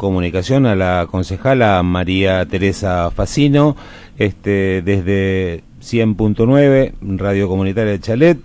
[0.00, 3.76] comunicación a la concejala María Teresa Facino,
[4.16, 8.38] este, desde 100.9, Radio Comunitaria de Chalet.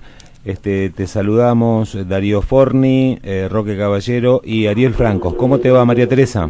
[0.43, 5.35] Este, te saludamos Darío Forni, eh, Roque Caballero y Ariel Francos.
[5.35, 6.49] ¿Cómo te va María Teresa?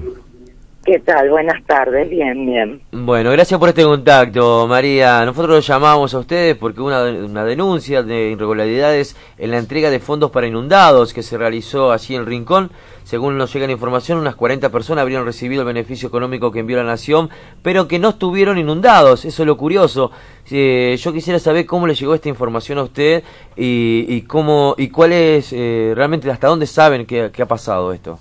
[0.85, 1.31] ¿Qué tal?
[1.31, 2.79] Buenas tardes, bien, bien.
[2.91, 5.25] Bueno, gracias por este contacto, María.
[5.25, 9.99] Nosotros los llamamos a ustedes porque una, una denuncia de irregularidades en la entrega de
[9.99, 12.69] fondos para inundados que se realizó allí en Rincón.
[13.03, 16.77] Según nos llega la información, unas 40 personas habrían recibido el beneficio económico que envió
[16.77, 17.31] la Nación,
[17.63, 19.25] pero que no estuvieron inundados.
[19.25, 20.11] Eso es lo curioso.
[20.51, 23.23] Eh, yo quisiera saber cómo le llegó esta información a usted
[23.55, 27.91] y, y cómo y cuál es eh, realmente hasta dónde saben que, que ha pasado
[27.91, 28.19] esto.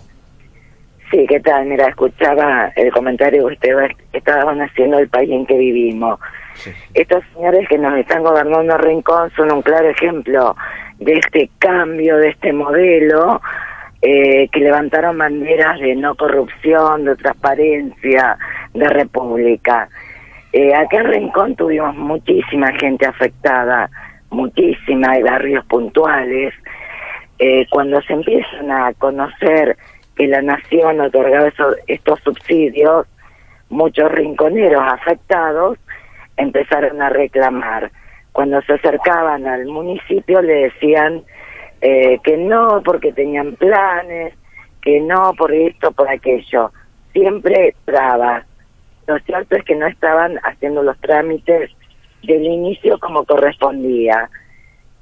[1.14, 1.66] Sí, ¿qué tal?
[1.66, 6.18] Mira, escuchaba el comentario que ustedes estaban haciendo del país en que vivimos.
[6.92, 10.56] Estos señores que nos están gobernando Rincón son un claro ejemplo
[10.98, 13.40] de este cambio, de este modelo,
[14.02, 18.36] eh, que levantaron banderas de no corrupción, de transparencia,
[18.72, 19.88] de república.
[20.52, 23.88] Eh, acá en Rincón tuvimos muchísima gente afectada,
[24.30, 26.52] muchísima, hay barrios puntuales.
[27.38, 29.76] Eh, cuando se empiezan a conocer
[30.16, 31.50] que la nación otorgaba
[31.86, 33.06] estos subsidios,
[33.68, 35.78] muchos rinconeros afectados
[36.36, 37.90] empezaron a reclamar.
[38.32, 41.22] Cuando se acercaban al municipio le decían
[41.80, 44.34] eh, que no porque tenían planes,
[44.82, 46.72] que no por esto, por aquello.
[47.12, 48.44] Siempre trabas.
[49.06, 51.70] Lo cierto es que no estaban haciendo los trámites
[52.22, 54.28] del inicio como correspondía.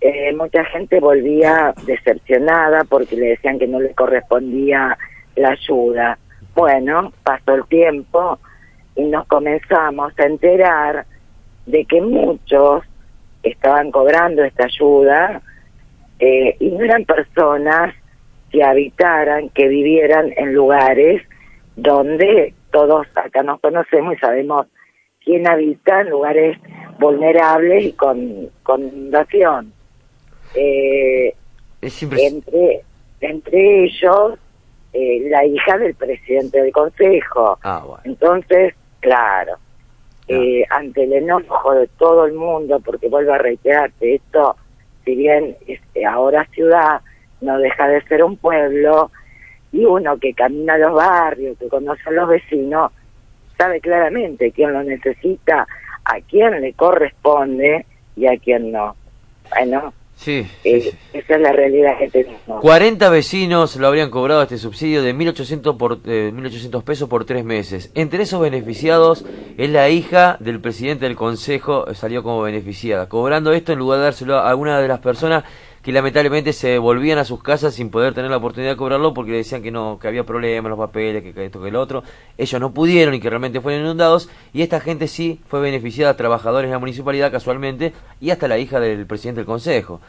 [0.05, 4.99] Eh, mucha gente volvía decepcionada porque le decían que no le correspondía
[5.37, 6.19] la ayuda.
[6.57, 8.41] Bueno, pasó el tiempo
[8.97, 11.07] y nos comenzamos a enterar
[11.67, 12.83] de que muchos
[13.45, 15.41] estaban cobrando esta ayuda
[16.19, 17.95] eh, y no eran personas
[18.51, 21.23] que habitaran, que vivieran en lugares
[21.77, 24.67] donde todos acá nos conocemos y sabemos
[25.25, 26.59] quién habita en lugares
[26.99, 29.73] vulnerables y con, con inundación.
[30.55, 31.35] Eh,
[31.81, 32.83] entre,
[33.21, 34.39] entre ellos,
[34.93, 37.59] eh, la hija del presidente del consejo.
[37.63, 39.55] Ah, Entonces, claro,
[40.29, 44.57] eh, ante el enojo de todo el mundo, porque vuelvo a reiterarte, esto,
[45.05, 47.01] si bien es ahora ciudad,
[47.41, 49.11] no deja de ser un pueblo,
[49.73, 52.93] y uno que camina a los barrios, que conoce a los vecinos,
[53.57, 55.67] sabe claramente quién lo necesita,
[56.05, 57.87] a quién le corresponde
[58.17, 58.95] y a quién no.
[59.51, 62.61] Bueno, Sí, eh, esa es la realidad que tenemos.
[62.61, 67.45] 40 vecinos lo habrían cobrado este subsidio de 1.800, por, eh, 1.800 pesos por tres
[67.45, 67.91] meses.
[67.97, 69.25] Entre esos beneficiados
[69.59, 73.99] es la hija del presidente del consejo, eh, salió como beneficiada, cobrando esto en lugar
[73.99, 75.43] de dárselo a alguna de las personas
[75.83, 79.33] que lamentablemente se volvían a sus casas sin poder tener la oportunidad de cobrarlo porque
[79.33, 82.05] le decían que no, que había problemas, los papeles, que, esto, que el otro.
[82.39, 86.71] Ellos no pudieron y que realmente fueron inundados y esta gente sí fue beneficiada, trabajadores
[86.71, 90.01] de la municipalidad casualmente y hasta la hija del presidente del consejo.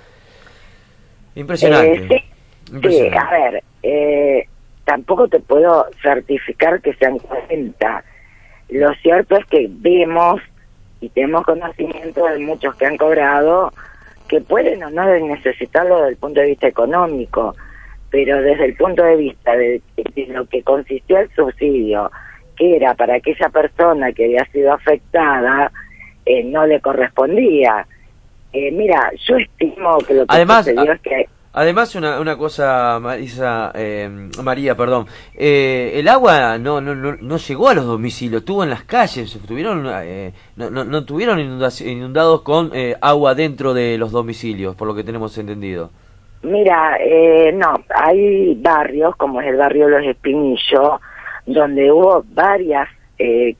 [1.36, 2.04] Impresionante.
[2.04, 3.18] Eh, sí, Impresionante.
[3.18, 4.48] sí, a ver, eh,
[4.86, 8.04] tampoco te puedo certificar que sean 40.
[8.70, 10.40] Lo cierto es que vemos
[11.02, 13.74] y tenemos conocimiento de muchos que han cobrado
[14.34, 17.56] que pueden o no necesitarlo desde el punto de vista económico,
[18.10, 22.12] pero desde el punto de vista de, de lo que consistió el subsidio,
[22.58, 25.72] que era para aquella persona que había sido afectada,
[26.26, 27.86] eh, no le correspondía.
[28.54, 33.00] Eh, mira, yo estimo que lo que Además, sucedió es que Además, una, una cosa,
[33.00, 34.10] Marisa, eh,
[34.42, 35.06] María, perdón,
[35.36, 39.40] eh, el agua no, no, no, no llegó a los domicilios, estuvo en las calles,
[39.48, 44.88] tuvieron, eh, no, no, no tuvieron inundados con eh, agua dentro de los domicilios, por
[44.88, 45.92] lo que tenemos entendido.
[46.42, 51.00] Mira, eh, no, hay barrios, como es el barrio Los Espinillos,
[51.46, 52.90] donde hubo varias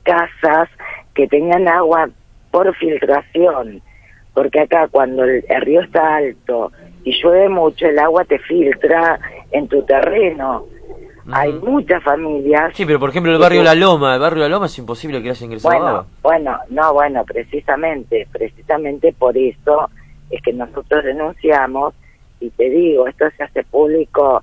[0.02, 0.68] casas
[1.14, 2.10] que tenían agua
[2.50, 3.80] por filtración,
[4.34, 6.72] porque acá cuando el río está alto
[7.04, 9.20] y llueve mucho, el agua te filtra
[9.50, 10.64] en tu terreno.
[11.32, 12.72] Hay muchas familias.
[12.74, 15.30] Sí, pero por ejemplo el barrio La Loma, el barrio La Loma es imposible que
[15.30, 16.06] haya ingresado Bueno, agua.
[16.22, 19.88] bueno, no, bueno, precisamente, precisamente por eso
[20.30, 21.94] es que nosotros denunciamos
[22.40, 24.42] y te digo, esto se hace público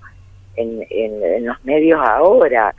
[0.55, 2.73] en, en, en los medios ahora,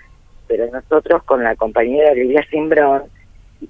[0.48, 3.02] pero nosotros con la compañera Lidia Simbrón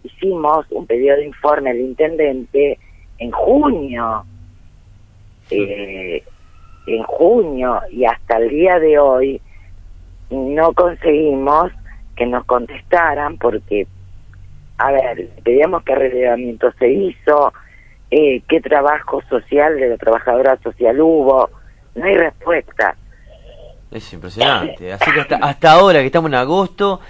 [0.02, 2.78] hicimos un pedido de informe al intendente
[3.18, 4.24] en junio,
[5.52, 6.24] eh,
[6.86, 9.40] en junio y hasta el día de hoy
[10.30, 11.70] no conseguimos
[12.16, 13.86] que nos contestaran porque,
[14.78, 17.52] a ver, pedíamos qué relevamiento se hizo,
[18.10, 21.50] eh, qué trabajo social de la trabajadora social hubo,
[21.94, 22.96] no hay respuesta.
[23.90, 24.92] Es impresionante.
[24.92, 27.00] Así que hasta, hasta ahora que estamos en agosto,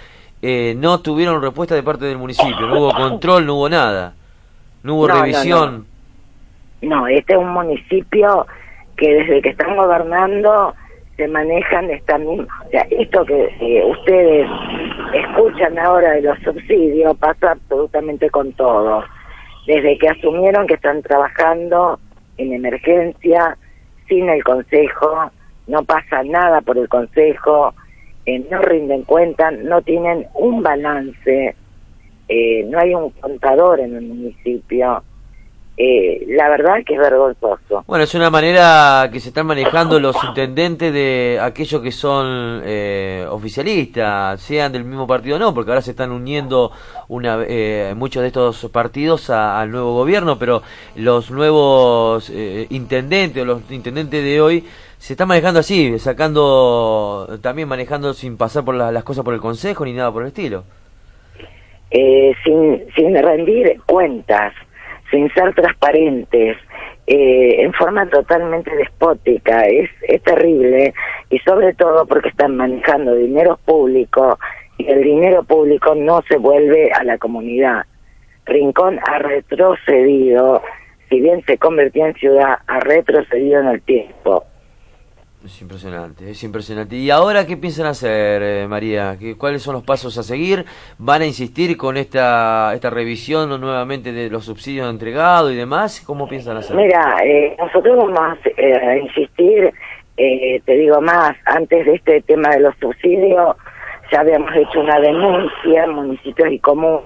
[0.41, 4.13] eh, no tuvieron respuesta de parte del municipio, no hubo control, no hubo nada,
[4.83, 5.77] no hubo revisión.
[5.77, 5.92] No,
[7.07, 8.45] este es un municipio
[8.97, 10.73] que desde que están gobernando
[11.15, 14.49] se manejan de esta misma, o sea, esto que ustedes
[15.13, 19.03] escuchan ahora de los subsidios pasa absolutamente con todo.
[19.67, 21.99] Desde que asumieron que están trabajando
[22.37, 23.57] en emergencia,
[24.07, 25.31] sin el consejo,
[25.67, 27.73] no pasa nada por el consejo,
[28.25, 31.55] eh, no rinden cuenta, no tienen un balance,
[32.27, 35.03] eh, no hay un contador en el municipio.
[35.75, 37.83] Eh, la verdad que es vergonzoso.
[37.87, 42.61] Bueno, es una manera que se están manejando los intendentes de aquellos que son
[43.29, 46.71] oficialistas, sean del mismo partido o no, porque ahora se están uniendo
[47.07, 47.39] una,
[47.95, 50.61] muchos de estos partidos al nuevo gobierno, pero
[50.95, 52.31] los nuevos
[52.69, 54.63] intendentes o los intendentes de hoy
[55.03, 59.83] se está manejando así, sacando, también manejando sin pasar por las cosas por el consejo
[59.83, 60.63] ni nada por el estilo.
[61.91, 64.53] Eh, sin, sin rendir cuentas,
[65.13, 66.57] sin ser transparentes,
[67.05, 70.93] eh, en forma totalmente despótica, es, es terrible
[71.29, 74.39] y sobre todo porque están manejando dinero público
[74.79, 77.83] y el dinero público no se vuelve a la comunidad.
[78.45, 80.63] Rincón ha retrocedido,
[81.09, 84.45] si bien se convirtió en ciudad, ha retrocedido en el tiempo
[85.45, 86.95] es impresionante, es impresionante.
[86.95, 89.17] ¿Y ahora qué piensan hacer, eh, María?
[89.19, 90.65] ¿Qué, ¿Cuáles son los pasos a seguir?
[90.97, 96.01] ¿Van a insistir con esta esta revisión nuevamente de los subsidios entregados y demás?
[96.05, 96.75] ¿Cómo piensan hacer?
[96.75, 99.73] Mira, eh, nosotros vamos eh, a insistir,
[100.15, 103.57] te digo más, antes de este tema de los subsidios,
[104.11, 107.03] ya habíamos hecho una denuncia en municipios y comunas,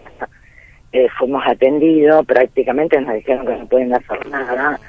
[1.17, 4.79] fuimos atendidos, prácticamente nos dijeron que no pueden hacer nada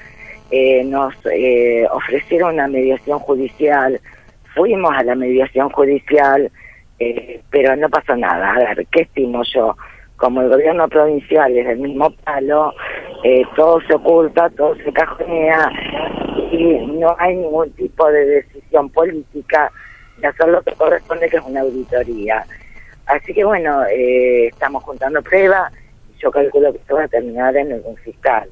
[0.51, 4.01] eh, nos eh, ofrecieron una mediación judicial,
[4.55, 6.51] fuimos a la mediación judicial,
[6.99, 8.53] eh, pero no pasó nada.
[8.53, 9.77] A ver, ¿qué estimo yo?
[10.17, 12.75] Como el gobierno provincial es del mismo palo,
[13.23, 15.71] eh, todo se oculta, todo se cajonea
[16.51, 19.71] y no hay ningún tipo de decisión política
[20.19, 22.45] de hacer lo que corresponde, que es una auditoría.
[23.07, 25.73] Así que bueno, eh, estamos juntando pruebas
[26.13, 28.49] y yo calculo que esto va a terminar en un fiscal,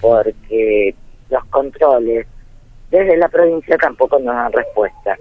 [0.00, 0.94] porque
[1.30, 2.26] los controles
[2.90, 5.16] desde la provincia tampoco nos dan respuesta.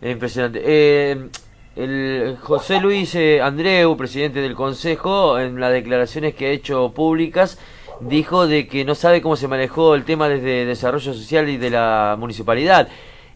[0.00, 0.62] Es impresionante.
[0.64, 1.28] Eh,
[1.76, 7.58] el José Luis eh, Andreu, presidente del Consejo, en las declaraciones que ha hecho públicas,
[8.00, 11.70] dijo de que no sabe cómo se manejó el tema desde Desarrollo Social y de
[11.70, 12.88] la municipalidad.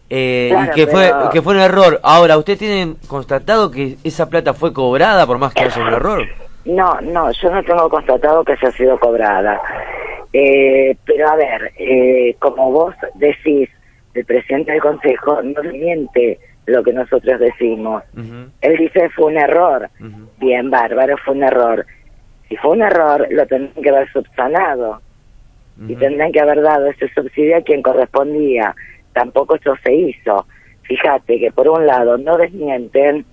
[0.09, 1.99] Eh, y que fue que fue un error.
[2.03, 6.27] Ahora, ¿usted tiene constatado que esa plata fue cobrada por más que haya un error?
[6.65, 9.61] No, no, yo no tengo constatado que haya sido cobrada.
[10.33, 13.69] Eh, pero a ver, eh, como vos decís,
[14.13, 18.03] el presidente del Consejo no miente lo que nosotros decimos.
[18.61, 19.89] Él dice fue un error.
[20.37, 21.85] Bien, bárbaro, fue un error.
[22.47, 25.01] Si fue un error, lo tendrían que haber subsanado.
[25.87, 28.75] Y tendrían que haber dado ese subsidio a quien correspondía.
[29.13, 30.45] Tampoco eso se hizo.
[30.83, 33.25] Fíjate que por un lado no desmienten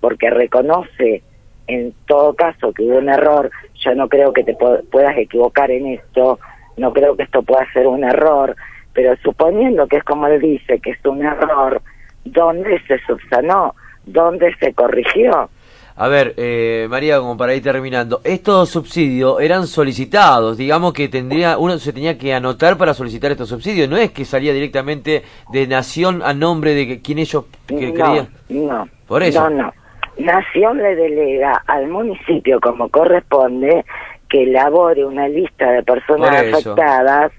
[0.00, 1.22] porque reconoce
[1.66, 3.50] en todo caso que hubo un error,
[3.84, 6.38] yo no creo que te puedas equivocar en esto,
[6.76, 8.56] no creo que esto pueda ser un error,
[8.92, 11.82] pero suponiendo que es como él dice, que es un error,
[12.24, 13.74] ¿dónde se subsanó?
[14.06, 15.48] ¿Dónde se corrigió?
[15.96, 21.56] A ver, eh, María, como para ir terminando, estos subsidios eran solicitados, digamos que tendría
[21.56, 25.66] uno se tenía que anotar para solicitar estos subsidios, no es que salía directamente de
[25.68, 28.28] Nación a nombre de quien ellos querían.
[28.48, 29.48] No, por eso.
[29.48, 29.83] No, no.
[30.18, 33.84] Nación le delega al municipio como corresponde
[34.28, 37.32] que elabore una lista de personas afectadas.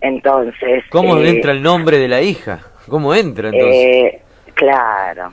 [0.00, 0.84] Entonces.
[0.90, 2.60] ¿Cómo eh, entra el nombre de la hija?
[2.88, 3.74] ¿Cómo entra entonces?
[3.74, 4.22] Eh,
[4.54, 5.32] claro.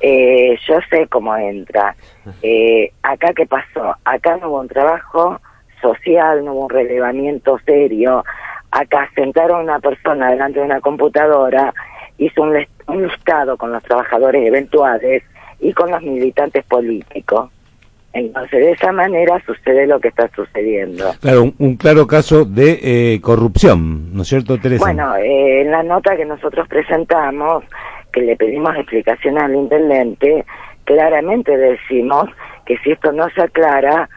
[0.00, 1.94] Eh, yo sé cómo entra.
[3.02, 3.94] acá qué pasó?
[4.04, 5.40] Acá no hubo un trabajo
[5.80, 8.24] social, no hubo un relevamiento serio.
[8.70, 11.74] Acá sentaron a una persona delante de una computadora,
[12.18, 12.56] hizo un,
[12.88, 15.22] un listado con los trabajadores eventuales
[15.62, 17.50] y con los militantes políticos.
[18.12, 21.14] Entonces, de esa manera sucede lo que está sucediendo.
[21.20, 24.84] Claro, un, claro caso de eh, corrupción, ¿no es cierto, Teresa?
[24.84, 27.64] Bueno, eh, en la nota que nosotros presentamos,
[28.12, 30.44] que le pedimos explicación al intendente,
[30.84, 32.28] claramente decimos
[32.66, 34.10] que si esto no se aclara,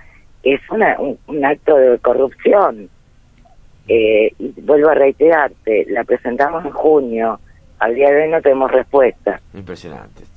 [0.43, 2.89] es una, un, acto de corrupción.
[3.87, 7.39] Eh, y vuelvo a reiterarte, la presentamos en junio,
[7.79, 9.39] al día de hoy no tenemos respuesta.
[9.53, 10.34] Impresionante.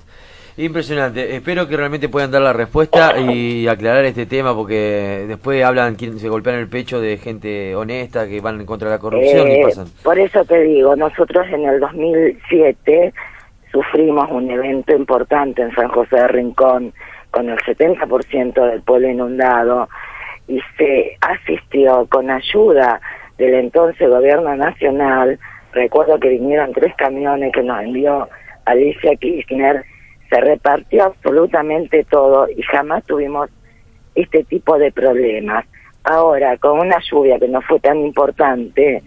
[0.58, 1.36] Impresionante.
[1.36, 6.18] Espero que realmente puedan dar la respuesta y aclarar este tema porque después hablan quien
[6.18, 9.52] se golpean el pecho de gente honesta que van en contra de la corrupción y
[9.52, 9.86] eh, pasan.
[10.02, 13.14] Por eso te digo, nosotros en el 2007
[13.70, 16.92] sufrimos un evento importante en San José de Rincón
[17.30, 19.88] con el 70% del pueblo inundado
[20.48, 23.00] y se asistió con ayuda
[23.36, 25.38] del entonces gobierno nacional.
[25.72, 28.28] Recuerdo que vinieron tres camiones que nos envió
[28.64, 29.84] Alicia Kirchner,
[30.30, 33.50] se repartió absolutamente todo y jamás tuvimos
[34.14, 35.64] este tipo de problemas.
[36.04, 39.02] Ahora, con una lluvia que no fue tan importante,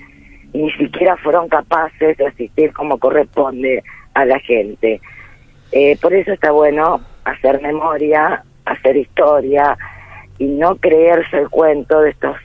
[0.53, 5.01] ni siquiera fueron capaces de asistir como corresponde a la gente.
[5.71, 9.77] Eh, por eso está bueno hacer memoria, hacer historia
[10.37, 12.35] y no creerse el cuento de estos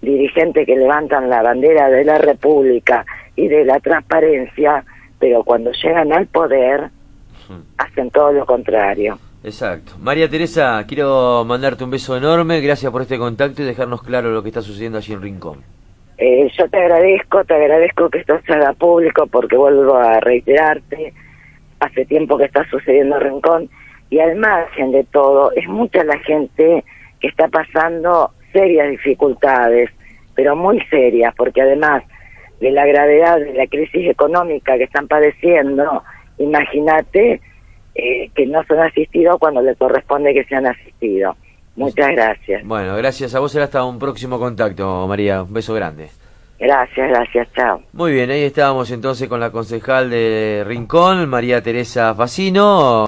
[0.00, 3.04] dirigentes que levantan la bandera de la República
[3.34, 4.84] y de la transparencia,
[5.18, 6.90] pero cuando llegan al poder
[7.78, 9.18] hacen todo lo contrario.
[9.44, 9.92] Exacto.
[10.00, 14.42] María Teresa, quiero mandarte un beso enorme, gracias por este contacto y dejarnos claro lo
[14.42, 15.62] que está sucediendo allí en Rincón.
[16.18, 21.14] Eh, yo te agradezco, te agradezco que esto se haga público porque vuelvo a reiterarte,
[21.78, 23.70] hace tiempo que está sucediendo en Rincón
[24.10, 26.84] y al margen de todo, es mucha la gente
[27.20, 29.90] que está pasando serias dificultades,
[30.34, 32.02] pero muy serias, porque además
[32.60, 36.02] de la gravedad de la crisis económica que están padeciendo,
[36.38, 37.40] imagínate
[37.94, 41.36] eh, que no son asistidos cuando les corresponde que sean asistidos.
[41.76, 42.64] Muchas gracias.
[42.64, 43.52] Bueno, gracias a vos.
[43.52, 45.42] Será hasta un próximo contacto, María.
[45.42, 46.08] Un beso grande.
[46.58, 47.80] Gracias, gracias, chao.
[47.92, 53.06] Muy bien, ahí estábamos entonces con la concejal de Rincón, María Teresa Facino.